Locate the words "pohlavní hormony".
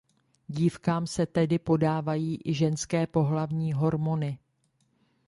3.07-4.39